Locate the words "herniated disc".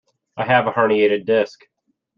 0.71-1.59